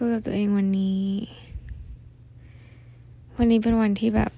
[0.00, 1.04] คุยกับตัวเองวันนี้
[3.36, 4.32] วันนี้เป็นวันที่แบบ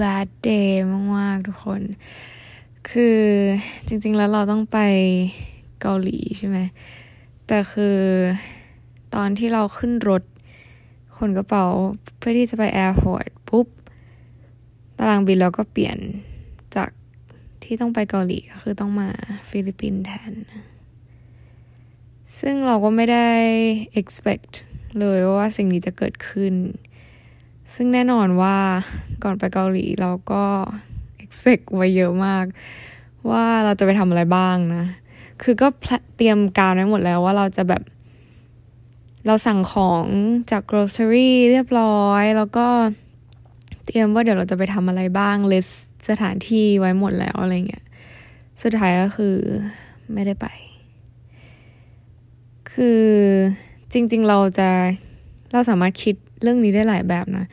[0.00, 0.70] bad day
[1.16, 1.82] มากๆทุกคน
[2.90, 3.20] คือ
[3.86, 4.78] จริง ๆ แล้วเราต้องไป
[5.80, 6.58] เกาหลีใช่ไหม
[7.46, 7.98] แต่คือ
[9.14, 10.22] ตอนที่เราขึ้นรถ
[11.16, 11.66] ขนกระเป๋า
[12.18, 13.66] เพื่อที่จะไปแอร์พอร์ตปุ๊บ
[14.98, 15.98] ตารางบินเราก็เปลี่ยน
[16.76, 16.90] จาก
[17.62, 19.08] ที่ต้องไปเกาหลีก็คือต้องมา
[19.50, 20.34] ฟิลิปปินส์แทน
[22.38, 23.28] ซึ่งเราก็ไม่ได้
[24.00, 24.52] expect
[24.98, 26.54] เลยว่าสิ่งนี้จะเกิดขึ้น
[27.74, 28.56] ซึ่งแน่นอนว่า
[29.22, 30.44] ก่อนไปเกาหลีเราก็
[31.24, 32.44] expect ไว้เยอะมาก
[33.30, 34.84] ว่าเราจะไปทำอะไรบ้างนะ
[35.42, 35.68] คือก็
[36.16, 37.82] เตรียมการไว้หมดแล้วว่าเราจะแบบ
[39.26, 40.06] เราสั่งของ
[40.50, 42.66] จาก grocery เรียบร้อย แล้วก็
[43.86, 45.74] เตรียมว่าเดี๋ยวเราจะไปทำอะไรบ้าง list
[46.08, 47.84] สถานที่ไว้หมดแล้วอะไรเงี้ย
[48.62, 49.36] สุดท้ายก็คือ
[50.12, 50.46] ไม่ได้ไป
[52.80, 53.02] คือ
[53.92, 54.68] จริง ๆ เราจะ
[55.52, 57.44] เราสามารถคิดเรื่องนี้ได้หลายแบบนะ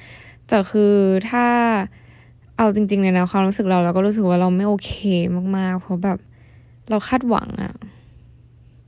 [0.47, 0.93] แต่คือ
[1.29, 1.45] ถ้า
[2.57, 4.91] เอาจริงๆเลยนะความรู้สึกเราเราก็รู้สึกว่าเราไม่โอเค
[5.57, 6.17] มากๆ เพราะแบบ
[6.89, 7.73] เราคาดหวังอะ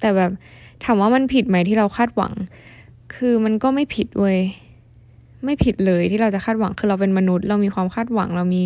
[0.02, 0.32] แต่แบบ
[0.84, 2.34] ถามว่ามันผิดไหมที่เราคาดหวัง
[3.16, 4.40] คือมันก็ไม่ผิดเว้ย
[5.46, 8.64] ไม่ผิดเลยที่เราจะคาดหวังคือเราเป็นมนุษย์ เรามีความคาดหวัง เรามี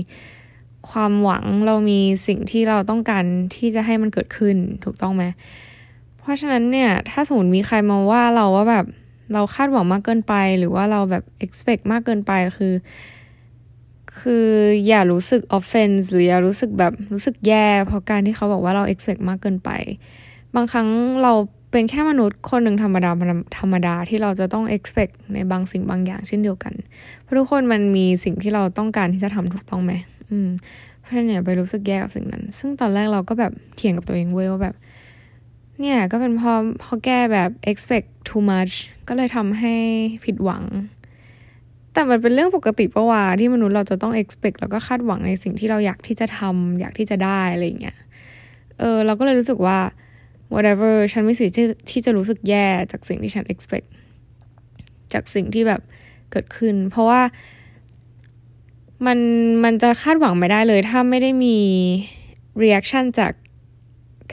[0.91, 3.23] ความหวังเรามีสิ่งที่เราต้องการ
[3.55, 5.23] ที่จะให้มันเกิดขึ้นถูกต้องไหม
[6.21, 8.85] เพราะฉะนั้นเนี่ยถ้าสมมติมีใครมาว่าเราว่าแบบ
[9.33, 12.73] เราคาดหวังมากเกินไป หรือว่าเราแบบ expect มากเกินไปคือ
[14.19, 14.47] คือ
[14.87, 19.69] อย่ารู้สึก offense หรืออย่ารู้สึกแบบรู้สึกแย่ เพราะการที่เขาบอกว่าเรา expect มากเกินไป
[20.55, 20.87] บางครั้ง
[21.23, 21.33] เรา
[21.71, 23.11] เป็นแค่มนุษย์คนหนึ่งธรรมดา
[23.57, 26.73] ธรรมดาที่เราจะต้อง expect ในบางสิ่งบางอย่างเช่นเดียวกัน
[27.21, 29.93] เพราะทุกคนมันมีสิ่งที่เราต้องการที่จะทำถูกต้องไหม
[30.29, 30.49] อืม
[30.99, 34.75] เพราะฉะนั้นเนี่ยไปรู้สึกแย่กับสิ่งนั้น ซึ่งตอนแรกเราก็แบบเถียงกับตัวเองเว้ยว่าแบบ
[35.79, 38.73] เนี่ยก็เป็นพอพอแก้แบบ expect too much
[39.07, 39.75] ก็เลยทำให้
[40.25, 40.63] ผิดหวัง
[41.93, 47.97] แต่มันเป็นเรื่องปกติปะวะที่มนุษย์เราจะต้อง expect แล้วก็คาดหวังในสิ่งที่เราอยากที่จะทำอยากที่จะได้อะไรเงี้ย
[48.79, 49.79] เออเราก็เลยรู้สึกว่า
[50.53, 51.55] whatever ฉันไม่สิทธิ์
[51.89, 53.87] ที่จะรู้สึกแย่จากสิ่งที่ฉัน expect
[55.13, 55.81] จากสิ่งที่แบบ
[56.31, 57.21] เกิดขึ้น เพราะว่า
[59.05, 59.19] มัน
[59.63, 61.57] มันจะคาดหวังไม่ได้เลย ถ้าไม่ได้มี
[62.61, 63.33] reaction จาก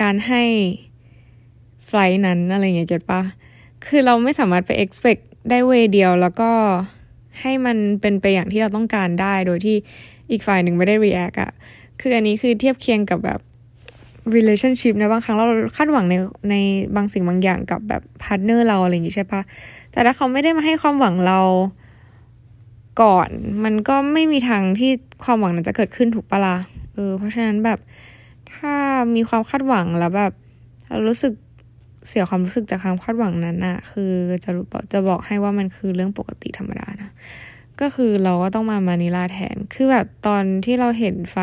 [0.00, 0.42] การให้
[1.88, 3.20] ไฟล์นั้นอะไรเงี้ยเก็ตปะ
[3.86, 6.50] คือเราไม่สามารถไป expect ได้เวเดียว แล้วก็
[7.41, 9.76] ให้มันเป็นไปอย่างที่เราต้องการได้ โดยที่
[10.30, 11.50] อีกฝ่ายหนึ่งไม่ได้ react อะ
[12.00, 13.41] คืออันนี้คือเทียบเคียงกับแบบ
[14.34, 16.14] relationship นะบางครั้งเราคาดหวังใน
[16.50, 16.54] ใน
[16.97, 19.41] บางสิ่งบางอย่างกับแบบ partner เราอะไรอย่างงี้ใช่ปะ
[19.92, 21.41] แต่ถ้าเขาไม่ได้มาให้ความหวังเรา
[23.03, 23.30] ก่อน
[23.64, 24.91] มันก็ไม่มีทางที่
[25.24, 26.56] ความหวังนั้นจะเกิดขึ้นถูกปะละ่ะ
[26.94, 27.78] เออ เพราะฉะนั้นแบบ
[28.54, 28.74] ถ้า
[29.14, 30.32] มีความคาดหวังแล้วแบบ
[30.88, 31.32] เรารู้สึก
[32.09, 34.12] เสียความรู้สึกจากความคาดหวังนั้นอะคือ
[34.44, 34.50] จะ
[34.93, 37.11] จะบอกให้ว่ามันคือเรื่องปกติธรรมดานะ
[37.81, 41.37] ก็คือเราก็ต้องมามานิลาแทน คือแบบตอนที่เราเห็นไฟ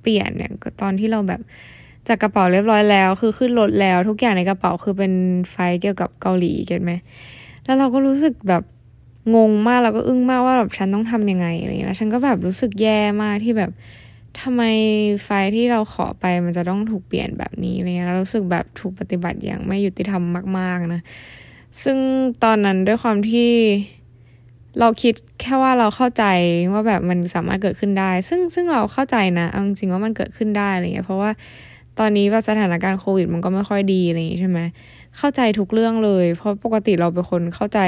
[0.00, 0.52] เปลี่ยนเนี่ย
[0.82, 1.40] ตอนที่เราแบบ
[2.08, 5.12] จากกระเป๋าเรียบร้อยแล้ว คือขึ้นรถแล้ว ทุกอย่างในกระเป๋าคือเป็น
[5.50, 6.92] ไฟเกี่ยวกับเกาหลีเก็ตไหม
[7.64, 8.62] แล้วเราก็รู้สึกแบบ
[9.34, 13.70] งงมากแล้วก็อึ้งมากว่าแบบฉันต้องทำยังไงอะไรอย่างเงี้ยฉันก็แบบรู้สึกแย่มากที่แบบ
[14.42, 14.62] ทำไม
[15.24, 20.22] ไฟที่เราขอไปมันจะต้องถูกเปลี่ยนแบบนี้อะไรเงี้ยเรารู้สึกแบบถูกปฏิบัติอย่างไม่ยุติธรรม
[20.58, 21.00] มาก ๆนะ
[21.82, 21.98] ซึ่ง
[22.44, 23.50] ตอนนั้นด้วยความที่
[24.80, 26.24] เราคิดแค่ว่าเราเข้าใจ
[26.72, 31.30] ว่าแบบมันสามารถเกิดขึ้นได้ ซึ่งซึ่งเราเข้าใจนะเอาจริงว่ามันเกิดขึ้นได้อะไรเงี้ยเพราะว่า
[31.98, 34.60] ตอนนี้ว่าสถานการณ์โควิดมันก็ไม่ค่อยดีอะไรอย่างงี้ใช่ไหม
[35.18, 37.80] เข้าใจทุกเรื่องเลย เพราะปกติเราเป็นคนเข้าใจ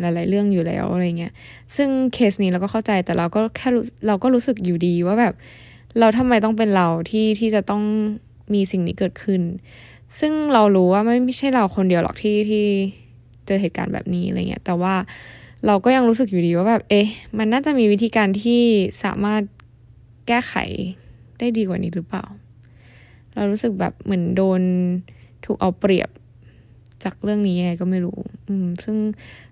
[0.00, 1.32] หลาย ๆ เรื่องอยู่แล้วอะไรเงี้ย
[1.76, 3.68] ซึ่งเคสนี้เราก็เข้าใจแต่เราก็แค่
[4.06, 5.34] เราก็รู้สึกอยู่ดีว่าแบบ
[6.00, 7.82] เราทำไมต้องเป็นเราที่ที่จะต้อง
[8.54, 9.42] มีสิ่งนี้เกิดขึ้น
[10.20, 12.64] ซึ่งเรารู้ว่าไม่ไม่ใช่เราคนเดียวหรอกที่ที่
[13.46, 14.94] เจอเหตุการณ์แบบนี้อะไรเงี้ยแต่ว่า
[15.66, 17.06] เราก็ยังรู้สึกอยู่ดีว่าแบบเอ๊ะ
[17.38, 18.62] มันน่าจะมีวิธีการที่
[19.04, 19.42] สามารถ
[20.28, 20.54] แก้ไข
[21.38, 22.24] ได้ดีกว่านี้หรือเปล่า
[23.34, 24.60] เรารู้สึกแบบเหมือนโดน
[25.44, 26.10] ถูกเอาเปรียบ
[27.04, 28.96] จากเรื่องนี้ไงก็ไม่รู้ อืม ซึ่ง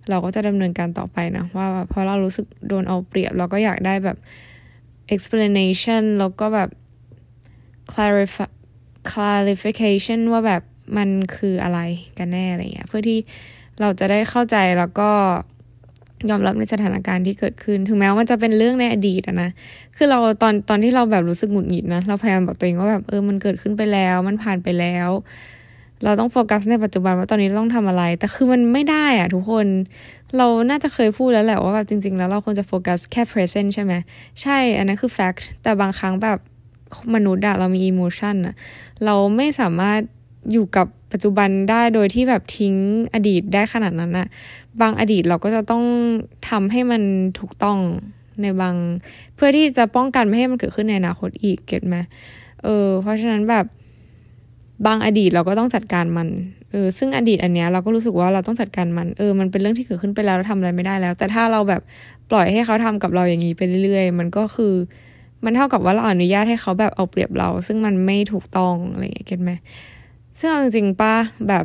[0.08, 4.16] เราก็จะดำเนินการต่อไปนะว่าเพราะเรารู้สึกโดนเอาเปรียบ เราก็อยากได้แบบ
[5.14, 6.70] explanation แล้วก็แบบ
[7.92, 8.48] clarify
[9.10, 10.62] clarification ว่าแบบ
[10.96, 11.80] มันคืออะไร
[12.18, 13.18] กันแน่อะไรเงี้ย เพื่อที่
[13.80, 15.10] เราจะได้เข้าใจแล้วก็
[16.30, 19.50] ยอมรับในสถานการณ์ที่เกิดขึ้น ถึงแม้ว่ามันจะเป็นเรื่องในอดีตนะ
[19.96, 25.08] คือเราตอนตอนที่เราแบบรู้สึกหงุดหงิดนะ เราพยายามบอกตัวเองว่าแบบเออ มันเกิดขึ้นไปแล้ว มันผ่านไปแล้ว
[26.04, 29.66] เราต้องโฟกัสในปัจจุบันว่าตอนนี้ต้องทำอะไร แต่คือมันไม่ได้อะทุกคน
[30.38, 33.92] เราน่าจะเคยพูดแล้วแหละว่าแบบจริง ๆ แล้วเราควรจะโฟกัสแค่ present ใช่ไหม
[34.42, 36.38] ใช่ อันนั้นคือ fact แต่บางครั้งแบบ
[37.14, 38.54] มนุษย์อะเรามี emotion อะ
[39.04, 40.00] เราไม่สามารถ
[40.52, 42.74] อยู่กับปัจจุบันได้โดยที่แบบทิ้ง
[43.14, 44.26] อดีตได้ขนาดนั้นอะ
[44.80, 45.84] บางอดีตเราก็จะต้อง
[46.48, 47.02] ทำให้มัน
[47.38, 47.78] ถูกต้อง
[48.42, 48.74] ในบาง
[49.34, 51.96] เพื่อที่จะป้องกันไม่ให้มันเกิดขึ้นในอนาคตอีกเก็ตไหม
[52.62, 53.66] เออ เพราะฉะนั้นแบบ
[54.86, 56.28] บางอดีตเราก็ต้องจัดการมัน
[56.70, 61.82] เออซึ่งอดีตอันเนี้ยเราก็รู้สึกว่าเราต้องจัดการมันเออมันเป็นเรื่องที่เกิดขึ้นไปแล้วเราทำอะไรไม่ได้แล้ว แต่ถ้าเราแบบ
[62.30, 64.74] ปล่อยให้เขาทำกับเราอย่างนี้ไปเรื่อยๆ มันก็คือ
[65.44, 69.50] มันเท่ากับว่าเราอนุญาตให้เขาแบบเอาเปรียบเรา ซึ่งมันไม่ถูกต้องอะไรอย่างเงี้ยเก็ตไหม
[70.38, 71.14] ซึ่งจริงๆป้า
[71.48, 71.64] แบบ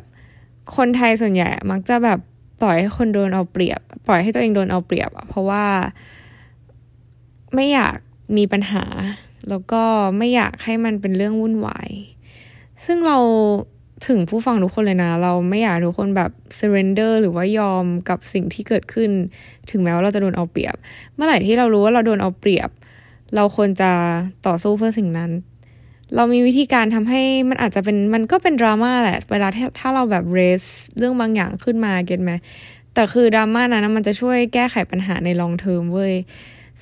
[0.75, 2.19] คนไทยส่วนใหญ่มักจะแบบ
[2.61, 5.65] ปล่อยให้คนโดนเอาเปรียบ ปล่อยให้ตัวเองโดนเอาเปรียบเพราะว่า
[7.55, 7.97] ไม่อยาก
[8.37, 8.85] มีปัญหา
[9.49, 9.83] แล้วก็
[10.17, 11.89] ไม่อยากให้มันเป็นเรื่องวุ่นวาย
[12.85, 13.17] ซึ่งเรา
[14.07, 19.09] ถึงผู้ฟังทุกคนเลยนะ เราไม่อยากทุกคนแบบ surrender หรือว่ายอมกับสิ่งที่เกิดขึ้น
[19.71, 20.75] ถึงแม้ว่าเราจะโดนเอาเปรียบ
[21.15, 22.69] เมื่อไหร่ที่เรารู้ว่าเราโดนเอาเปรียบ
[23.35, 23.91] เราควรจะ
[24.47, 25.31] ต่อสู้เพื่อสิ่งนั้น
[26.15, 29.47] เรามีวิธีการทำให้มันอาจจะเป็นมันก็เป็นดราม่าแหละ เวลา
[29.79, 32.31] ถ้าเราแบบ raise เรื่องบางอย่างขึ้นมาเก็ตไหม
[32.93, 36.13] แต่คือดราม่านั้นมันจะช่วยแก้ไขปัญหาใน long term เว้ย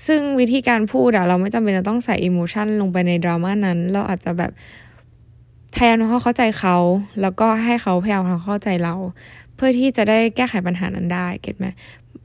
[0.07, 4.51] ซึ่งวิธีการพูดอะเราไม่จำเป็นจะต้องใส่ emotion ลงไปในดราม่านั้น เราอาจจะแบบ
[5.75, 6.75] พยายามทำความเข้าใจเขา
[7.21, 8.95] แล้วก็ให้เขาพยายามทำความเข้าใจเรา
[9.56, 11.68] เพื่อที่จะได้แก้ไขปัญหานั้นได้เก็ตไหม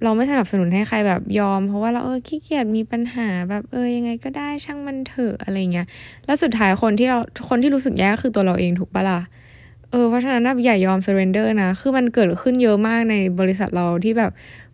[0.03, 5.87] เราไม่สนับสนุนให้ใครแบบยอม เพราะว่าเราเออขี้เกียจมีปัญหาแบบเออยังไงก็ได้ช่างมันเถอะอะไรเงี้ย
[6.27, 7.19] แล้วสุดท้ายคนที่เรา
[7.49, 9.21] คนที่รู้สึกแย่คือตัวเราเองถูกปะล่ะ
[9.91, 14.31] เออเพราะฉะนั้นนะอย่ายอม surrender นะ คือมันเกิดขึ้นเยอะมากในบริษัทเราที่แบบ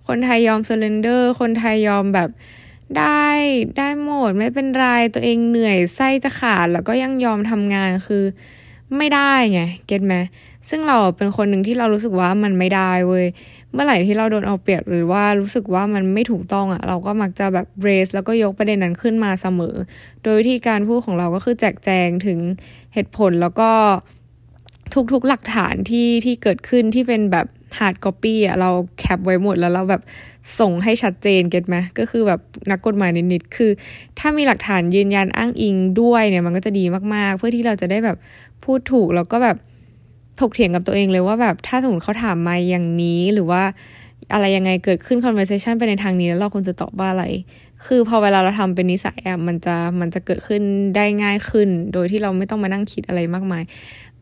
[0.07, 2.31] คนไทยยอม surrender คนไทยยอมแบบ
[2.99, 3.29] ได้
[3.79, 8.25] ได้หมดไม่เป็นไรตัวเองเหนื่อยไส้จะขาดแล้วก็ยังยอมทำงานคือ
[8.97, 10.15] ไม่ได้ไงเก็ตไหม
[10.69, 13.27] ซึ่งเราเป็นคนหนึ่งที่เรารู้สึกว่ามันไม่ได้เว้ย
[13.73, 19.75] เมื่อไหร่ที่เราโดนเอาเปรียบหรือว่ารู้สึกว่ามันไม่ถูกต้องอะ่ะ เราก็มักจะแบบเบรสแล้วก็ยกประเด็นนั้นขึ้นมาเสมอ
[20.23, 22.39] โดยวิธีการพูดของเราก็คือแจกแจงถึง
[22.95, 23.71] เหตุผลแล้วก็
[25.13, 27.47] ทุกๆหลักฐานที่ที่เกิดขึ้นที่เป็นแบบ
[27.79, 30.03] hard copy อะเราแคปไว้หมดแล้วเราแบบ
[30.61, 32.41] ส่งให้ชัดเจน get ไหมก็คือแบบ
[32.71, 33.71] นักกฎหมายนิดๆคือ
[34.19, 36.85] ถ้ามีหลักฐานยืนยันอ้างอิงด้วยเนี่ยมันก็จะดี
[37.15, 38.17] มากๆ เพื่อที่เราจะได้แบบ
[38.65, 39.57] พูดถูกแล้วก็แบบ
[40.41, 43.63] ถกเถียงกับตัวเองเลยว่าแบบถ้าสมมติเขาถามมาอย่างนี้หรือว่า
[44.33, 47.25] อะไรยังไงเกิดขึ้น conversation ไปในทางนี้แล้วเราควรจะตอบว่าอะไร
[47.87, 50.63] คือพอเวลาเราทำเป็นนิสัยอะมันจะมันจะเกิดขึ้น
[50.97, 53.63] ได้ง่ายขึ้น โดยที่เราไม่ต้องมานั่งคิดอะไรมากมาย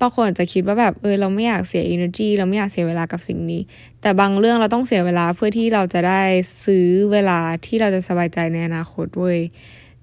[0.01, 3.63] บางคนอาจจะคิดว่าแบบเออเราไม่อยากเสีย energy เราไม่อยากเสียเวลากับสิ่งนี้
[4.01, 6.23] แต่บางเรื่องเราต้องเสียเวลาเพื่อที่เราจะได้
[6.65, 9.39] ซื้อเวลาที่เราจะสบายใจในอนาคตเว้ย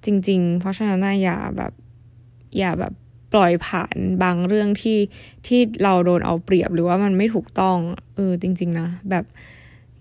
[0.05, 1.71] จริง ๆ เพราะฉะนั้นอย่าแบบ
[2.57, 2.93] อย่าแบบ
[3.33, 4.99] ปล่อยผ่านบางเรื่องที่
[5.47, 7.77] ที่เราโดนเอาเปรียบหรือว่ามันไม่ถูกต้อง
[8.15, 9.25] เออจริง ๆ นะ แบบ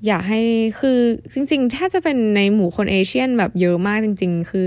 [0.06, 0.40] อยากให้
[0.80, 0.98] คือ
[1.34, 4.64] จริง ๆ ถ้าจะเป็นในหมู่คนเอเชียนแบบเยอะมากจริง ๆ คือ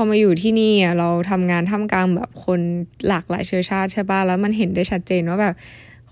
[0.00, 2.60] อมาอยู่ที่นี่อะเราทำงานท่ามกลางแบบคน
[3.08, 5.54] หลากหลายเชื้อชาติใช่ป่ะแล้วมันเห็นได้ชัดเจนว่าแบบ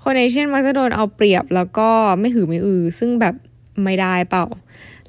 [0.02, 1.88] คน Asian มักจะโดนเอาเปรียบแล้วก็
[2.20, 3.35] ไม่หือไม่อือ ซึ่งแบบ
[3.85, 4.44] ไม่ได้เปล่า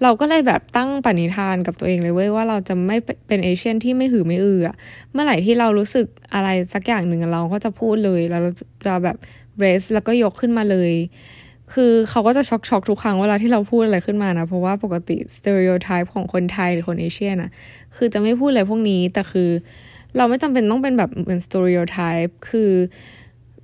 [0.04, 2.98] เราก็เลยแบบตั้งปณิธานกับตัวเองเลยเว้ยว่าเราจะไม่
[3.28, 4.62] เป็น Asian ที่ไม่หือไม่อือ
[5.12, 8.52] เมื่อไหร่ที่เรารู้สึกอะไรสักอย่างหนึ่งเราก็จะพูดเลยแล้วเรา
[8.86, 9.18] จะแบบ
[9.60, 10.92] raise แล้วก็ยกขึ้นมาเลย
[11.74, 17.52] คือเขาก็จะช็อกช็อกทุกครั้งเวลาที่เราพูดอะไรขึ้นมานะ เพราะว่าปกติ stereotype ของคนไทยหรือคนเอเชียนะ
[17.96, 19.50] คือจะไม่พูดอะไรพวกนี้ แต่คือ
[20.18, 22.72] เราไม่จำเป็นต้องเป็นแบบเหมือน stereotype คือ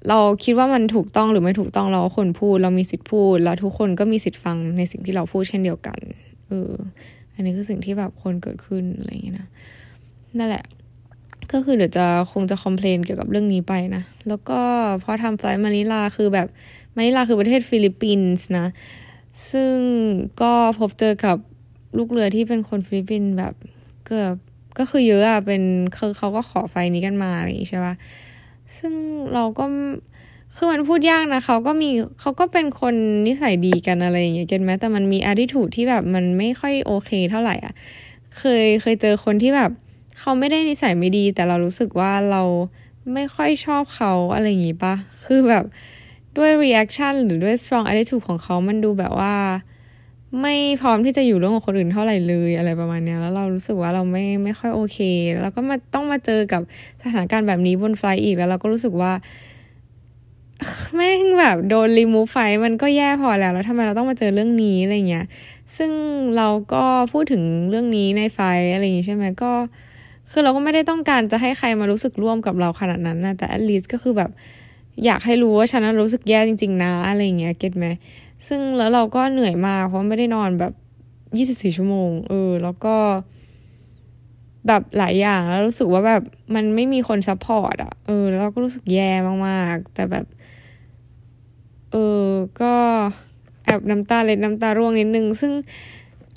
[0.10, 6.00] เราคิดว่ามันถูกต้องหรือไม่ถูกต้องเราควรพูด เรามีสิทธิ์พูด แล้วทุกคนก็มีสิทธิ์ฟังในสิ่งที่เราพูดเช่นเดียวกัน
[6.48, 6.72] เออ
[7.34, 9.48] อันนี้คือสิ่งที่แบบควรเกิดขึ้นอะไรอย่างเงี้ยนะ
[10.38, 10.66] นั่นแหละ
[11.52, 14.60] ก็คือเดี๋ยวจะคงจะ complain เกี่ยวกับเรื่องนี้ไปนะ แล้วก็
[15.04, 16.48] พอทำ flight มานิลาคือแบบ
[16.96, 18.68] มานิลาคือประเทศฟิลิปปินส์นะ
[19.52, 19.76] ซึ่ง
[20.42, 21.38] ก็พบเจอกับ
[21.98, 23.54] ลูกเรือที่เป็นคนฟิลิปปินส์แบบ
[24.06, 24.36] เกือบ
[24.80, 25.62] ก็คือเยอะอะเป็น
[25.98, 27.94] คือเขาก็ขอไฟนี้กันมาอะไรอย่างงี้ใช่ปะ
[28.78, 28.94] ซึ่ง
[29.34, 29.66] เราก็
[30.56, 31.90] คือมันพูดยากนะเขาก็มี
[32.22, 32.96] เขาก็เป็นคน
[33.28, 37.74] นิสัยดีกันอะไรอย่างเงี้ยเก็ตไหมแต่มันมีอาดิถูดที่แบบมันไม่ค่อยโอเคเท่าไหร่อะ
[38.38, 39.72] เคยเคยเจอคนที่แบบ
[40.20, 42.44] เขาไม่ได้นิสัยไม่ดี แต่เรารู้สึกว่าเรา
[43.14, 45.66] ไม่ค่อยชอบเขาอะไรอย่างงี้ปะคือแบบ
[46.38, 49.36] ด้วย reaction หรือด้วย strong attitude ของเขามันดูแบบว่า
[50.42, 54.98] ไม่พร้อมที่จะอยู่ร่วมกับคนอื่นเท่าไหร่เลยอะไรประมาณเนี้ยแล้วเรารู้สึกว่าเราไม่ไม่ค่อยโอเค
[55.42, 56.62] แล้วก็มาต้องมาเจอกับ
[57.02, 59.12] สถานการณ์แบบนี้บนไฟอีกแล้วเราก็รู้สึกว่า
[60.96, 65.26] แม่งแบบโดนรีมูฟไฟมันก็แย่พอแล้ว แล้วทำไมเราต้องมาเจอเรื่องนี้อะไรเงี้ย
[65.78, 65.92] ซึ่ง
[66.38, 68.40] เราก็พูดถึงเรื่องนี้ในไฟ
[68.74, 69.52] อะไรอย่างงี้ใช่ไหมก็
[70.32, 74.32] คือเราก็ไม่ได้ต้องการจะให้ใครมารู้สึกร่วมกับเราขนาดนั้นนะแต่ at least ก็คือแบบ
[75.06, 77.88] อยากให้รู้ว่าฉันนั้นรู้สึกแย่จริง ๆ นะอะไรเงี้ย get ไหม
[78.48, 80.74] ซึ่งแล้วเราก็เหนื่อยมากเพราะไม่ได้นอนแบบ
[81.38, 82.96] ยี่สิบสี่ชั่วโมง เออ แล้วก็
[84.68, 86.22] แบบหลายอย่างแล้วรู้สึกว่าแบบ
[86.56, 89.12] มันไม่มีคน support อะ เออ แล้วเราก็รู้สึกแย่
[89.48, 90.26] มากๆ แต่แบบ
[91.92, 92.28] เออ
[92.62, 92.74] ก็
[93.66, 95.54] แอบน้ำตาเล็ดน้ำตาร่วงนิดนึง ซึ่ง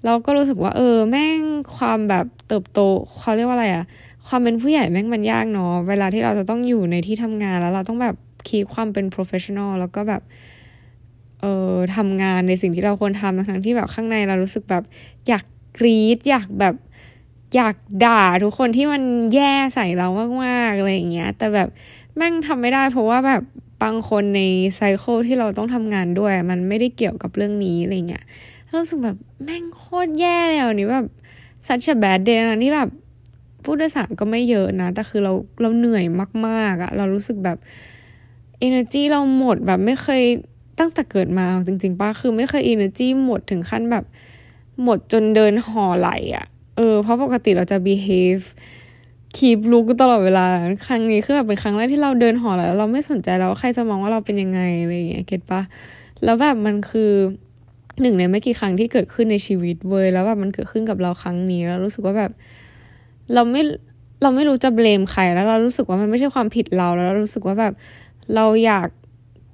[0.05, 1.41] เราก็รู้สึกว่า เออ แม่ง
[1.77, 2.81] ความแบบเติบโต
[3.19, 3.85] เขาเรียกว่าอะไรอะ
[4.29, 8.15] ความเป็นผู้ใหญ่แม่งมันยากเนาะเวลาที่เราจะต้องอยู่ในที่ทำงานแล้วเราต้องแบบ
[8.47, 10.23] คีความเป็น professional แล้วก็แบบ
[11.41, 14.85] เอ่อทำงานในสิ่งที่เราควรทำทั้งที่แบบข้างในเรารู้สึกแบบ
[15.29, 15.45] อยาก
[15.79, 16.75] กรีดอยากแบบ
[17.57, 19.03] อยากด่าทุกคนที่มัน
[19.35, 20.09] แย่ใส่เรา
[20.45, 21.69] มากๆอะไรอย่างเงี้ย แต่แบบ
[22.17, 23.43] แม่งทำไม่ได้ เพราะว่าแบบ
[23.83, 24.41] บางคนใน
[24.77, 28.25] ไซเคิลที่เราต้องทำงานด้วย มันไม่ได้เกี่ยวกับเรื่องนี้อะไรเงี้ย
[28.81, 31.07] รู้สึกแบบแม่งโคตรแย่เลยวันนี้แบบ
[31.69, 32.89] such a bad day นะที่แบบ
[33.65, 36.05] ผู้โดยสารก็ไม่เยอะนะ แต่คือเราเราเหนื่อย
[36.47, 37.59] มากๆอะเรารู้สึกแบบ
[38.67, 40.23] energy เราหมดแบบไม่เคย
[40.79, 44.05] ตั้งแต่เกิดมาจริงๆป้าคือไม่เคย energy หมดถึงขั้นแบบ
[44.83, 46.47] หมดจนเดินห่อไหลอะ
[46.77, 48.45] เออ เพราะปกติเราจะ behave
[49.37, 50.45] คีบลุกตลอดเวลา
[50.87, 55.61] ครั้งนี้คือแบบเป็นครั้งแรกที่เราเดินหอแล้ว เราไม่สนใจแล้วใครจะมองว่าเราเป็นยังไงอะไรอย่างเงี้ยเก็ตปะ
[56.25, 57.11] แล้วแบบมันคือ
[58.01, 62.33] หนึ่งในไม่กี่ครั้งที่เกิดขึ้นในชีวิตเว้ยแล้วแบบมันเกิดขึ้นกับเราครั้งนี้แล้วรู้สึกว่าแบบ
[63.35, 63.63] เราไม่
[64.23, 67.73] เราไม่รู้จะเบลมใครแล้ว เรารู้สึกว่ามันไม่ใช่ความผิดเราแล้วเรารู้สึกว่าแบบ
[68.35, 68.89] เราอยาก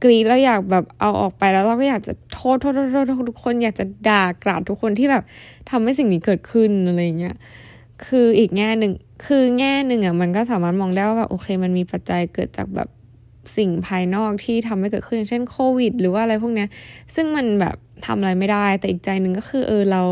[0.03, 5.23] กรีดแล้วอยากแบบเอาออกไปแล้วเราก็อยากจะโทษโทษโทษโทษทุกคนอยากจะด่ากราดทุกคนที่แบบ
[5.71, 7.37] ทำให้สิ่งนี้เกิดขึ้นอะไรเงี้ย
[8.07, 8.93] คืออีกแง่หนึ่ง
[9.27, 12.89] คือแง่หนึ่งอะมันก็สามารถมองได้ว่าแบบโอเค มันมีปัจจัยเกิดจากแบบ
[13.57, 16.69] สิ่งภายนอกที่ทำให้เกิดขึ้นเช่นโควิด หรือว่าอะไรพวกเนี้ย
[17.15, 17.77] ซึ่งมันแบบ
[18.07, 20.03] ทำอะไรไม่ได้ แต่อีกใจหนึ่งก็คือเออเรา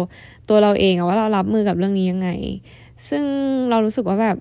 [0.48, 2.28] ตัวเราเองอะว่าเรารับมือกับเรื่องนี้ยังไง
[3.08, 3.24] ซึ่ง
[3.70, 4.36] เรารู้สึกว่าแบบ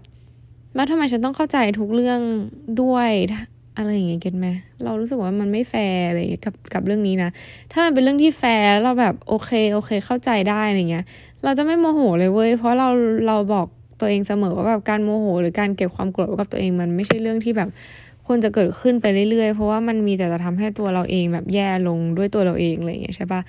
[0.78, 2.20] ว่าทำไมฉันต้องเข้าใจทุกเรื่อง
[2.82, 3.10] ด้วย
[3.78, 4.48] อะไรอย่างเงี้ย get ไหม
[4.84, 7.30] เรารู้สึกว่ามันไม่แฟร์อะไรกับกับเรื่องนี้นะ
[7.72, 11.06] ถ้ามันเป็นเรื่องที่แฟร์เราแบบโอเคโอเค เข้าใจได้อะไรเงี้ย
[11.44, 12.88] เราจะไม่โมโหเลยเว้ยเพราะเรา
[13.28, 13.68] เราบอก
[14.00, 17.70] ตัวเองเสมอว่าแบบการโมโห หรือการเก็บความโกรธกับตัวเองมันไม่ใช่เรื่องที่แบบ
[18.26, 23.42] ควรจะเกิดขึ้นไปเรื่อยๆ เพราะว่ามันมีแต่จะทำให้ตัวเราเองแบบแย่ลงด้วยตัวเราเองอะไรเงี้ยใช่ปะ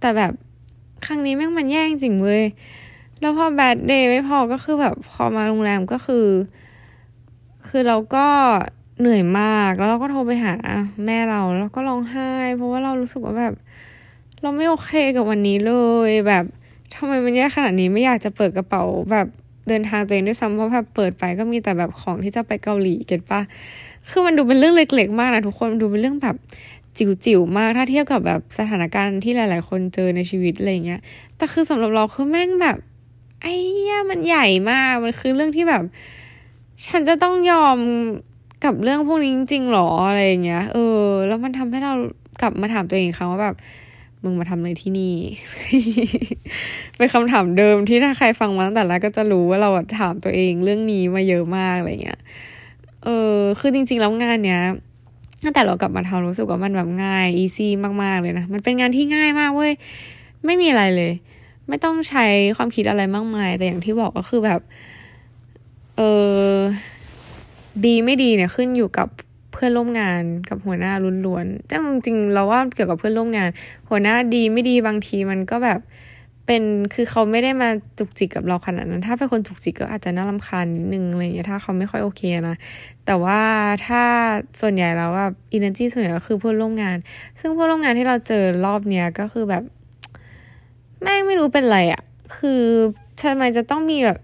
[0.00, 0.32] แต่แบบ
[1.06, 2.44] ครั้งนี้แม่งมันแย่จริงเว้ย
[3.20, 6.26] แล้วพอแบดเดย์ไม่พอก็คือแบบพอมาโรงแรมก็คือ
[7.66, 8.26] คือเราก็
[9.00, 10.54] เหนื่อยมากแล้วเราก็โทรไปหา
[11.06, 13.54] แม่เราแล้วก็ร้องไห้ เพราะว่าเรารู้สึกว่าแบบ
[14.42, 15.74] เราไม่โอเคกับวันนี้เล
[16.08, 16.44] ย แบบ
[16.94, 19.26] ทำไมมันแย่ขนาดนี้ไม่อยากจะเปิดกระเป๋าแบบ
[19.68, 23.40] เดินทางตัวเองด้วยซ้ำเพราะแบบเปิดไปก็มีแต่แบบของที่จะไปเกาหลีเก็ตปะ
[24.10, 26.36] คือมันดูเป็นเรื่องเล็ก ๆ มากนะทุกคนดูเป็นเรื่องแบบ
[26.98, 31.00] จิ๋วๆมากถ้าเทียบกับแบบสถานการณ์ที่หลาย ๆ คนเจอในชีวิตอะไรเงี้ย
[31.36, 32.76] แต่คือสำหรับเราคือแม่งแบบ
[33.42, 35.82] ไอ้เหี้ยมันใหญ่มากมันคือเรื่องที่แบบ
[36.86, 37.78] ฉันจะต้องยอม
[38.66, 41.92] กับเรื่องพวกนี้จริงๆหรออะไรอย่างเงี้ย เออ แล้วมันทำให้เรา
[42.40, 43.56] กลับมาถามตัวเองครั้งว่าแบบ
[44.24, 45.14] มึงมาทำอะไรที่นี่
[46.96, 52.20] เป็นคำถามเดิมที่ถ้าใครฟังมาตั้งแต่แรกก็จะรู้ว่าเราถามตัวเองเรื่องนี้มาเยอะมากอะไรเงี้ย
[53.04, 54.60] เออ คือจริง ๆ แล้วงานเนี้ย
[55.44, 59.72] ตั้งแต่เรากลับมาทำรู้สึกว่ามันแบบง่ายอีซี่มาก ๆ เลยนะ มันเป็นงานที่ง่ายมากเว้ย
[60.44, 61.12] ไม่มีอะไรเลย
[61.68, 62.24] ไม่ต้องใช้
[62.56, 64.60] ความคิดอะไรมากมาย แต่อย่างที่บอกก็คือแบบ
[65.96, 66.00] เอ
[66.48, 66.52] อ
[67.84, 69.08] ดีไม่ดีเนี่ยขึ้นอยู่กับ
[69.52, 70.92] เพื่อนร่วมงานกับหัวหน้า
[71.26, 71.72] ล้วนๆจ
[72.06, 73.48] ริงๆเราว่าเกี่ยวกับเพื่อนร่วมงาน
[73.88, 75.80] หัวหน้าดีไม่ดีบางทีมันก็แบบ
[76.46, 76.62] เป็น
[76.94, 77.68] คือเขาไม่ได้มา
[77.98, 82.56] จุกจิกกับเราขนาดนั้น ถ้าเป็นคนจุกจิกก็อาจจะน่ารำคาญนิดนึงอะไรอย่างเงี้ยถ้าเขาไม่ค่อยโอเคนะ
[83.06, 83.40] แต่ว่า
[83.86, 84.02] ถ้า
[84.60, 86.96] ส่วนใหญ่แล้วว่า energy ส่วนใหญ่ก็คือเพื่อนร่วมงาน
[87.40, 89.62] ซึ่งเพื่อนร่วมงานที่เราเจอรอบเนี้ยก็คือแบบ
[91.02, 92.02] แม่งไม่รู้เป็นไรอะ่ะ
[92.36, 92.62] คือ
[93.20, 94.18] ทำไมจะต้องมีแบบ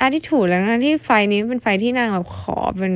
[0.00, 2.94] attitude แล้วนะที่ไฟนี้เป็นไฟที่นางแบบขอเป็น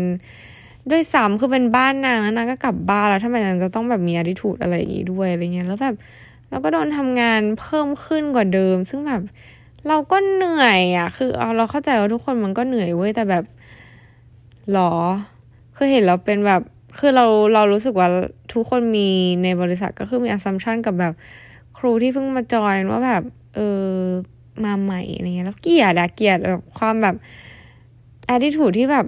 [0.91, 5.95] ด้วยซ้ำคือเป็นบ้านนางแล้วนางก็กลับบ้านแล้วทำไมนางจะต้องแบบมีอาทิถูอะไรอย่างงี้ด้วยอะไรเงี้ยแล้วแบบ
[6.51, 9.23] เราก็โดนทำงานเพิ่มขึ้นกว่าเดิม ซึ่งแบบ
[9.89, 13.45] เราก็เหนื่อยอะ คือเอาเราเข้าใจว่าทุกคนมันก็เหนื่อยเว้ยแต่แบบ
[14.73, 14.93] หรอ
[15.77, 16.63] คือเห็นเราเป็นแบบ
[16.99, 18.09] คือเราเรารู้สึกว่า
[18.53, 19.09] ทุกคนมี
[19.43, 21.13] ในบริษัทก็คือมีอัซซัมชันกับแบบ
[21.79, 23.23] ครูที่เพิ่งมาจอยว่าแบบ
[23.55, 23.95] เออ
[24.65, 27.15] มาใหม่อะไรเงี้ยแล้วเกลียดอะเกลียดแบบความแบบ
[28.27, 29.07] attitude ที่แบบ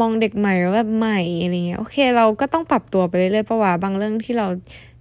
[0.00, 4.46] มองเด็กใหม่แล้วแบบใหม่อะไรเงี้ยโอเค เราก็ต้องปรับตัวไปเรื่อยๆเพราะว่าบางเรื่องที่เรา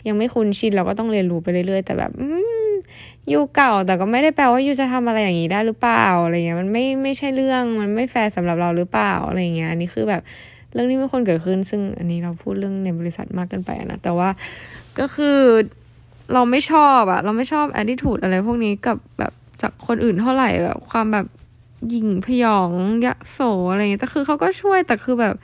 [0.08, 2.12] ยังไม่คุ้นชินเราก็ต้องเรียนรู้ไปเรื่อยๆ แต่แบบ
[3.32, 10.22] you เก่าแต่ก็ไม่ได้แปลว่า you จะทำอะไรอย่างนี้ได้หรือเปล่าอะไรเงี้ยมันไม่ไม่ใช่เรื่องมันไม่แฟร์สำหรับเราหรือเปล่าอะไรเงี้ยอันนี้คือแบบ
[10.74, 14.30] เรื่องที่ไม่ควรเกิดขึ้น ซึ่งอันนี้เราพูดเรื่องในบริษัทมากเกินไปนะแต่ว่า
[15.00, 15.40] ก็คือ
[16.34, 21.26] เราไม่ชอบอะเราไม่ชอบ attitude อะไรพวกนี้กับแบบ จากคนอื่นเท่าไหร่แบบความแบบ
[21.90, 22.70] หยิ่งพยอง
[23.06, 23.40] ยะโส
[23.72, 25.36] อะไรเงี้ยแต่คือเขาก็ช่วยแต่คือแบบ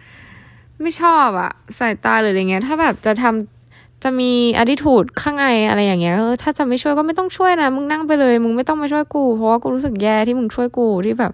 [0.81, 11.31] ไม่ชอบอะสายตาหรืออะไรเงี้ย ถ้าแบบจะทำจะมีอดิทูดข้างในอะไรอย่างเงี้ยเออถ้าจะไม่ช่วยก็ไม่ต้องช่วยนะมึงนั่งไปเลย มึงไม่ต้องมาช่วยกู เพราะว่ากูรู้สึกแย่ที่มึงช่วยกูที่แบบ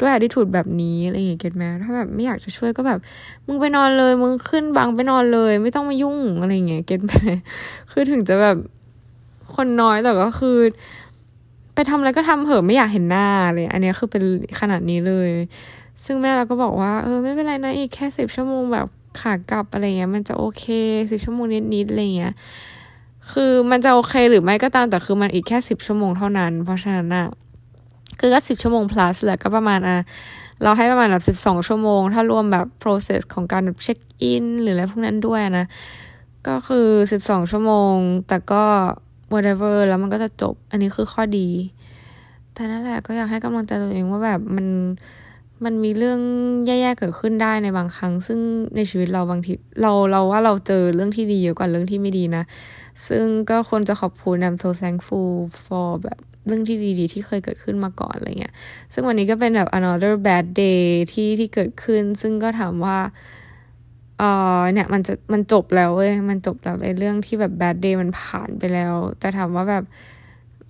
[0.00, 2.98] ด้วยอ t ิทูดแบบนี้อะไรอย่างเงี้ยเก็ตไหมถ้าแบบไม่อยากจะช่วยก็แบบ
[3.46, 7.12] มึงไปนอนเลย มึงขึ้นบังไปนอนเลย ไม่ต้องมายุ่งอะไรอย่างเงี้ยเก็ตไหม
[7.90, 8.56] คือถึงจะแบบ
[9.54, 10.56] คนน้อยแต่ก็คือ
[11.76, 14.22] ไปทำอะไรก็ทำเถอะไม่อยากเห็นหน้าเลย อันนี้คือเป็น
[14.60, 15.30] ขนาดนี้เลย
[16.04, 18.86] ซึ่งแม่เราก็บอกว่า เออไม่เป็นไรนะอีกแค่สิบชั่วโมงแบบ
[19.20, 20.64] ขากลับอะไรเงี้ย มันจะโอเค
[21.10, 22.34] สิบชั่วโมงนิดๆอะไรเงี้ย
[23.32, 27.26] คือมันจะโอเคหรือไม่ก็ตามแต่คือมันอีกแค่สิบชั่วโมงเท่านั้น เพราะฉะนั้นอะ
[28.18, 29.98] คือก็สิบชั่วโมง plus แหละก็ประมาณอะ
[30.62, 35.66] เราให้ประมาณแบบสิบสองชั่วโมง ถ้ารวมแบบ process ของการแบบเช็คอินหรืออะไรพวกนั้นด้วยนะ
[36.48, 37.96] ก็คือสิบสองชั่วโมง
[38.28, 38.64] แต่ก็
[39.32, 41.48] whatever แล้วมันก็จะจบ อันนี้คือข้อดี
[42.54, 44.66] แต่นั่นแหละก็อยากให้กำลังใจตัวเองว่าแบบมัน
[45.64, 46.20] มันมีเรื่อง
[46.66, 48.38] แย่ๆเกิดขึ้นได้ในบางครั้ง ซึ่ง
[48.76, 49.52] ในชีวิตเราบางที
[49.82, 52.44] เราเราว่าเราเจอเรื่องที่ดีเยอะกว่าเรื่องที่ไม่ดีนะ
[53.08, 55.30] ซึ่งก็ควรจะขอบคุณ I'm so thankful
[55.66, 58.54] for แบบเรื่องที่ดีๆ ที่เคยเกิดขึ้นมาก่อนอะไรเงี้ย
[58.92, 62.98] ซึ่งวันนี้ก็เป็นแบบ another bad day ที่ที่เกิดขึ้น ซึ่งก็ถามว่า
[64.18, 69.84] เออเนี่ยมันจะมันจบแล้วเว้ยมันจบแล้วไอ้เรื่องที่แบบ bad day มันผ่านไปแล้ว จะถามว่าแบบ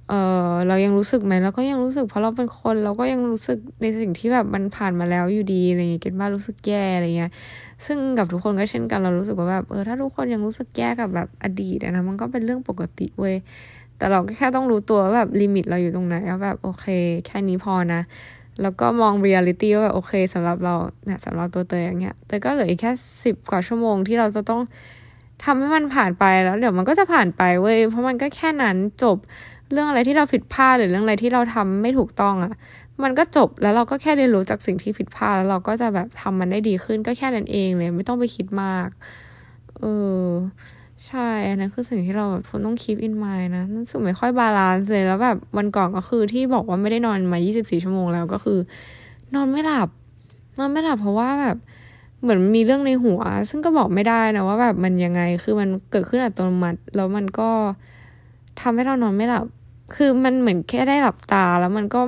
[0.08, 0.14] เอ
[0.48, 7.30] อเรายังรู้สึกไหมเราก็ยังรู้สึกเพราะเราเป็นคนเราก็ยังรู้สึกในสิ่งที่แบบมันผ่านมาแล้วอยู่ดีอะไรเงี้ยเก็ตบ้ารู้สึกแย่อะไรเงี้ย
[7.86, 13.36] ซึ่งกับทุกคนก็เช่นกันเรารู้สึกว่าแบบเออถ้าทุกคนยังรู้สึกแย่กับแบบอดีตนะมันก็เป็นเรื่องปกติเว้ย
[13.96, 16.86] แต่เราก็แค่ต้องรู้ตัวว่าแบบลิมิตเราอยู่ตรงไหนว่าแบบโอเค
[17.26, 18.00] แค่นี้พอนะ
[18.62, 22.92] แล้วก็มองเรียลิตี้ว่าโอเคสำหรับเราเนี่ยสำหรับตัวเตยอย่างเงี้ยแต่ก็เหลืออีกแค่
[23.24, 24.60] สิบกว่าชั่วโมงที่เราจะต้อง
[25.44, 29.16] ทำให้มันผ่านไปแล้วเดี๋ยวมันก็จะผ่านไปเว้ยเพราะมันก็แค่นั้นจบ
[29.72, 32.52] เรื่องอะไรที่เราผิดพลาดหรือเรื่องอะไรที่เราทำไม่ถูกต้องอะ่ะ
[33.02, 38.88] มันก็จบแล้วเราก็แค่เรียนรู้จากสิ่งที่ผิดพลาดแล้วเราก็จะแบบทำมันได้ดีขึ้นก็แค่นั้นเองเลย ไม่ต้องไปคิดมาก
[39.78, 39.84] เอ
[40.18, 40.24] อ
[41.04, 48.58] ใช่อันนั้นคือสิ่งที่เราแบบต้อง keep in mind นะรู้สึกไม่ค่อย balance เลยแล้วแบบวันก่อนก็คือที่บอกว่าไม่ได้นอนมา 24 ชั่วโมงแล้วก็คือ
[49.34, 49.88] นอนไม่หลับ
[50.58, 51.56] นอนไม่หลับเพราะว่าแบบ
[52.22, 57.50] เหมือนมีเรื่องในหัว ซึ่งก็บอกไม่ได้นะว่าแบบมันยังไงคือมันเกิดขึ้นอัตโนมัติแล้วมันก็
[58.60, 59.44] ทำให้เรานอนไม่หลับ
[59.96, 62.00] คือมันเหมือนแค่ได้หลับตา แล้วมันก็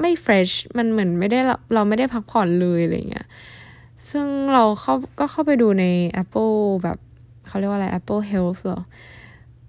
[0.00, 1.38] ไม่เฟรชมันเหมือนไม่ได้
[1.74, 3.26] เราไม่ได้พักผ่อนเลยอะไรเงี้ย
[4.10, 5.84] ซึ่งเราเข้าก็เข้าไปดูใน
[6.22, 6.98] Apple แบบ
[7.52, 8.80] เขาเรียกว่าอะไร Apple Health หรอ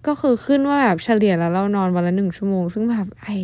[0.08, 3.38] ก็คือขึ้นว่าแบบเฉลี่ยแล้วเรานอนวันละหนึ่งชั่วโมง ซึ่งแบบไอ้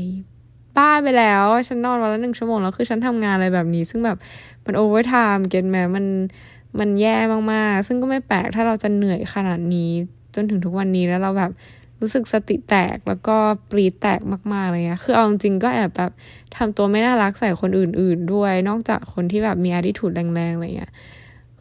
[0.78, 4.18] บ้าไปแล้ว ฉันนอนวันละหนึ่งชั่วโมงแล้วคือฉันทำงานอะไรแบบนี้ ซึ่งแบบ
[4.66, 6.06] มัน overtime get แมะมัน
[6.80, 7.16] มันแย่
[7.52, 9.92] มากๆ ซึ่งก็ไม่แปลกถ้าเราจะเหนื่อยขนาดนี้
[10.36, 11.52] จนถึงทุกวันนี้แล้วเราแบบ
[12.02, 13.36] รู้สึกสติแตกแล้วก็
[13.72, 14.22] ปรี๊ดแตก
[14.54, 16.12] มากๆเลยอะคือเอาจริงก็แอบแบบ
[16.56, 20.92] ทำตัวไม่น่ารักใส่คนอื่น ๆ ด้วย นอกจากคนที่แบบมี attitude แรงๆอะไรเงี้ย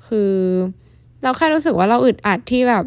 [0.07, 0.33] คือ
[1.23, 2.85] เราแค่รู้สึกว่าเราอึดอัดที่แบบ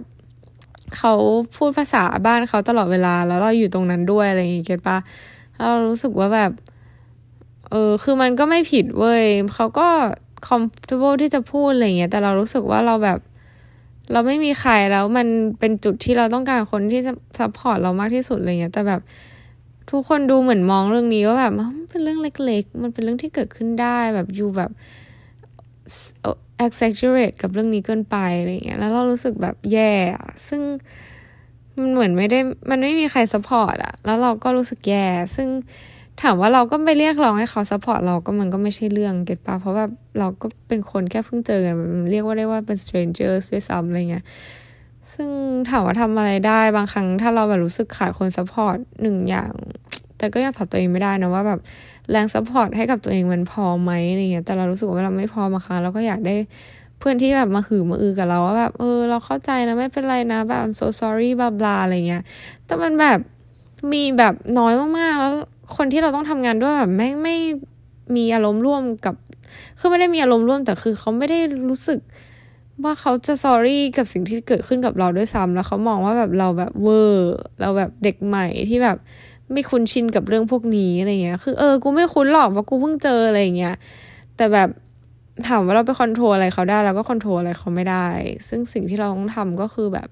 [0.97, 1.13] เขา
[1.55, 4.97] พูดภาษาบ้านเขาตลอดเวลา แล้วเราอยู่ตรงนั้นด้วยอะไรอย่างเงี้ย get ปะ
[5.57, 6.51] เรารู้สึกว่าแบบ
[7.69, 9.87] เออ คือมันก็ไม่ผิดเว้ยเขาก็
[10.47, 13.19] comfortable ที่จะพูดอะไรเงี้ย แต่เรารู้สึกว่าเราแบบ
[14.11, 15.27] เราไม่มีใครแล้วมัน
[15.59, 19.01] เป็นจุดที่เราต้องการคนที่จะ support เรามากที่สุดอะไรเงี้ย แต่แบบ
[19.91, 24.71] ทุกคนดูเหมือนมองเรื่องนี้ว่าแบบมันเป็นเรื่องเล็ก ๆ มันเป็นเรื่องที่เกิดขึ้นได้แบบอยู่แบบ
[26.65, 29.93] exaggerate กับเรื่องนี้เกินไปอะไรเงี้ยแล้วเรารู้สึกแบบแย่
[30.47, 30.61] ซึ่ง
[31.79, 35.49] มันเหมือนไม่ได้มันไม่มีใคร support อะแล้วเราก็รู้สึกแย่ซึ่ง
[36.21, 39.85] ถามว่าเราก็ไปเรียกร้องให้เขา support เราก็มันก็ไม่ใช่เรื่อง get ปะเพราะว่า
[40.19, 41.75] เราก็เป็นคนแค่เพิ่งเจอกัน
[42.11, 44.25] เรียกว่าได้ว่าเป็น strangers ด้วยซ้ำอะไรเงี้ย
[45.13, 45.29] ซึ่ง
[45.69, 49.51] ถามว่าทำอะไรได้บางครั้งถ้าเราแบบรู้สึกขาดคน support หนึ่งอย่าง
[50.21, 51.59] แต่ก็ยังถอดตัวเองไม่ได้นะว่าแบบ
[52.11, 56.35] แรง support ให้กับตัวเองมันพอไหมอะไรเงี้ย แต่เรารู้สึกว่าเราไม่พอบางครั้งเราก็อยากได้
[56.99, 62.23] เพื่อนที่แบบมาหือมาอือกับเราว่าแบบเออเราเข้าใจนะไม่เป็นไรนะแบบ I'm so sorry blah blah อะไรเงี้ย
[62.65, 63.19] แต่มันแบบ
[63.91, 65.33] มีแบบน้อยมากๆ แล้ว
[65.75, 67.35] คนที่เราต้องทำงานด้วยแบบไม่งไม่
[68.15, 69.15] มีอารมณ์ร่วมกับ
[69.79, 71.99] คือไม่ได้มีอารมณ์ร่วมแต่คือเขาไม่ได้รู้สึก
[72.83, 77.31] ว่าเขาจะ sorry กับสิ่งที่เกิดขึ้นกับเราด้วยซ้ำแล้วเขามองว่าแบบเราแบบเวอร์
[77.61, 78.97] เราแบบเด็กใหม่ที่แบบ
[79.53, 83.75] ไม่คุ้นชินกับเรื่องพวกนี้อะไรเงี้ย คือเออ กูไม่คุ้นหรอกเพราะกูเพิ่งเจออะไรเงี้ย
[84.37, 84.69] แต่แบบ
[85.47, 88.07] ถามว่าเราไป control อะไรเขาได้เราก็ control อะไรเขาไม่ได้
[88.49, 90.07] ซึ่งสิ่งที่เราต้องทำก็คือแบบ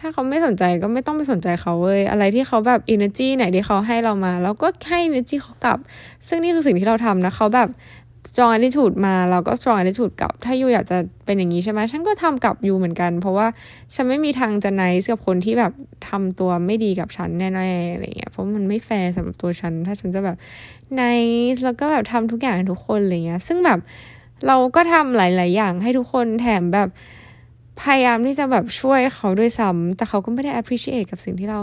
[0.00, 5.78] ถ้าเขาไม่สนใจก็ไม่ต้องไปสนใจเขาเว้ย อะไรที่เขาแบบ energy ไหนที่เขาให้เรามาเราก็ให้ energy เขากลับ
[6.28, 7.68] ซึ่งนี่คือสิ่งที่เราทำนะเขาแบบ
[8.36, 13.46] จอง attitude มาเราก็จอง attitude กลับ ถ้า you อยากจะเป็นอย่างนี้ใช่ไหมฉันก็ทำกับ you เหมือนกัน เพราะว่า
[13.94, 15.72] ฉันไม่มีทางจะไนส์กับคนที่แบบ
[16.08, 20.36] ทำตัวไม่ดีกับฉันแน่ๆอะไรเงี้ยเพราะมันไม่แฟร์สำหรับตัวฉัน ถ้าฉันจะแบบ
[20.94, 21.02] ไน
[21.54, 23.78] ส์แล้วก็แบบทำทุกอย่างให้ทุกคนอะไรเงี้ย ซึ่งแบบ
[24.46, 26.88] เราก็ทำหลาย ๆ อย่างให้ทุกคนแถมแบบ
[27.82, 31.60] พยายามที่จะแบบช่วยเขาด้วยซ้ำแต่เขาก็ไม่ได้ appreciate กับสิ่งที่เรา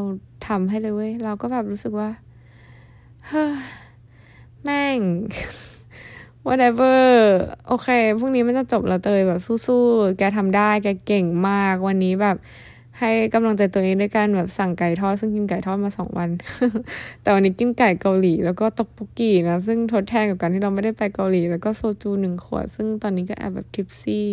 [0.47, 2.10] ทำให้เลยเว้ย เราก็แบบรู้สึกว่า
[3.28, 3.54] เฮ้อ
[4.63, 4.99] แม่ง
[6.48, 7.00] whatever
[7.68, 7.88] โอเค
[8.20, 12.38] พรุ่งนี้มันจะจบแล้วเตยแบบสู้ๆ แกทำได้ แกเก่งมาก วันนี้แบบ
[13.00, 16.30] ให้กำลังใจตัวเองด้วยการแบบสั่งไก่ทอด ซึ่งกินไก่ทอดมาสองวัน
[17.22, 24.30] แต่วันนี้กินไก่เกาหลี แล้วก็ตกปุกีนะ ซึ่งทดแทนกับการที่เราไม่ได้ไปเกาหลี แล้วก็โซจูหนึ่งขวด ซึ่งตอนนี้ก็แอบแบบทริปซี่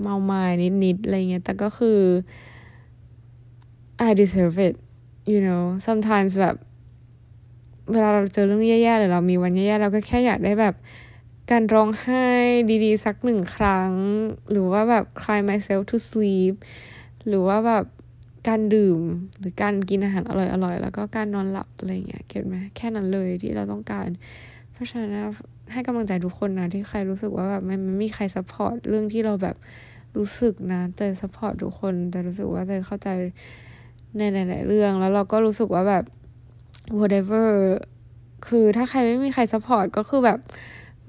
[0.00, 0.42] เมาไม้
[0.84, 1.98] นิดๆอะไรเงี้ย แต่ก็คือ
[4.08, 4.74] I deserve it
[5.32, 6.56] you know sometimes แบบ
[7.92, 10.74] เวลาเราเจอเรื่องแย่ๆหรือเรามีวันแย่ๆเราก็แค่อยากได้แบบ
[11.50, 12.26] การร้องไห้
[12.84, 13.90] ดีๆ สักหนึ่งครั้ง
[14.50, 16.54] หรือว่าแบบ cry myself to sleep
[17.28, 17.84] หรือว่าแบบ
[18.48, 19.00] การดื่ม
[19.38, 20.32] หรือการกินอาหารอ
[20.64, 24.08] ร่อยๆ แล้วก็การนอนหลับอะไรเงี้ย get ไหมแค่นั้นเลยที่เราต้องการ
[24.72, 25.10] เพราะฉะนั้น
[25.72, 29.56] ให้กำลังใจทุกคนนะที่ใครรู้สึกว่าแบบมันไม่มีใคร support เรื่องที่เราแบบ
[30.16, 33.08] รู้สึกนะแต่ support ทุกคนแต่รู้สึกว่าแต่เข้าใจ
[34.18, 36.04] ในหลายๆเรื่อง แล้วเราก็รู้สึกว่าแบบ
[36.98, 37.48] whatever
[38.46, 40.38] คือถ้าใครไม่มีใคร support ก็คือแบบ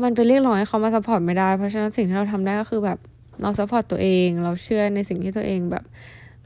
[0.03, 2.99] มันไปเรียกร้องให้เขามา support ไม่ได้ เพราะฉะนั้นสิ่งที่เราทำได้ก็คือแบบ
[3.41, 5.83] เรา support ตัวเอง เราเชื่อในสิ่งที่ตัวเองแบบ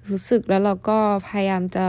[0.10, 1.88] รู้สึกแล้วเราก็พยายามจะ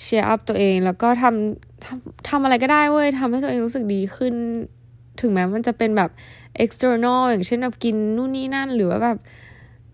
[0.00, 4.34] cheer up ตัวเอง แล้วก็ทำทำทำอะไรก็ได้เว้ยทำให้ตัวเองรู้สึกดีขึ้น
[5.20, 6.10] ถึงแม้มันจะเป็นแบบ
[6.64, 9.18] external อย่างเช่นแบบกินนู่นนี่นั่น หรือว่าแบบ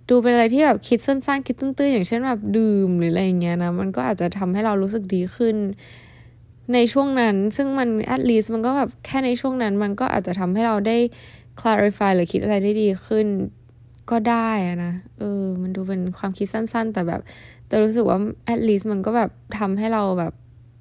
[0.09, 5.57] ดูเป็นอะไรที่แบบคิดสั้นๆ คิดตื้นๆ อย่างเช่นแบบดื่มหรืออะไรอย่างเงี้ยนะ มันก็อาจจะทำให้เรารู้สึกดีขึ้น
[6.75, 10.97] ในช่วงนั้น ซึ่งมัน at least มันก็แบบแค่ในช่วงนั้น มันก็อาจจะทำให้เราได้
[11.61, 13.27] clarify หรือคิดอะไรได้ดีขึ้น
[14.11, 17.21] ก็ได้อะนะ เออ มันดูเป็นความคิดสั้น ๆ แต่แบบ
[17.67, 18.19] แต่รู้สึกว่า
[18.53, 20.33] at least มันก็แบบทำให้เราแบบ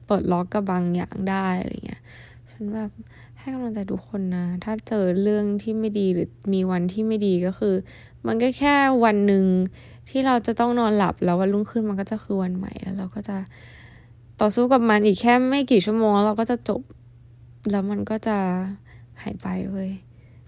[0.08, 2.02] เปิดล็อกกับบางอย่างได้อะไรเงี้ย
[2.50, 2.92] ฉันแบบ
[3.40, 7.76] ให้กำลังใจทุกคนนะ ถ้าเจอเรื่องที่ไม่ดีหรือมีวันที่ไม่ดีก็คือ
[8.28, 8.76] มันก็แค่
[9.06, 9.46] วันหนึ่ง
[10.10, 13.38] ที่เราจะต้องนอนหลับแล้ววันรุ่งขึ้นมันก็จะคือวันใหม่แล้วเราก็จะ
[14.40, 16.82] ต่อสู้กับมันอีกแค่ไม่กี่ชั่วโมงเราก็จะจบ
[17.72, 18.38] แล้วมันก็จะ
[19.22, 19.92] หายไปเว้ย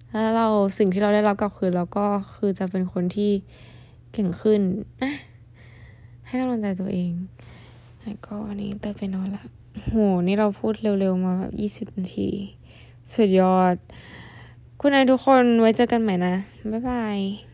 [0.09, 3.31] แล้วเราสิ่งที่เราได้รับกลับคืนเราก็คือจะเป็นคนที่
[4.11, 4.61] เก่งขึ้น
[5.01, 5.13] นะ
[6.27, 7.11] ให้กำลังใจตัวเอง
[8.25, 9.43] ก็วันนี้เติมไปนอนละ
[9.85, 9.93] โห
[10.27, 12.29] นี่เราพูดเร็วๆมาแบบยี่สิบนาที
[13.13, 13.75] สุดยอด
[14.79, 16.35] คุณนายทุกคนไว้เจอกันใหม่นะ
[16.71, 17.50] บ๊ายบาย